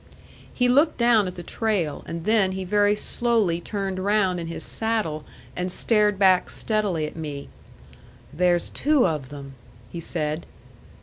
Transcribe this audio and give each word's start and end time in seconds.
He 0.51 0.67
looked 0.67 0.97
down 0.97 1.27
at 1.27 1.35
the 1.35 1.43
trail, 1.43 2.03
and 2.07 2.25
then 2.25 2.53
he 2.53 2.63
very 2.63 2.95
slowly 2.95 3.61
turned 3.61 3.99
round 3.99 4.39
in 4.39 4.47
his 4.47 4.63
saddle 4.63 5.25
and 5.55 5.71
stared 5.71 6.17
back 6.17 6.49
steadily 6.49 7.05
at 7.05 7.15
me. 7.15 7.49
"There's 8.33 8.71
two 8.71 9.05
of 9.05 9.29
them," 9.29 9.53
he 9.91 9.99
said. 9.99 10.47